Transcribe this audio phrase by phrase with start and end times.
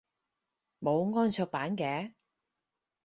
[0.79, 2.13] 冇安卓版嘅？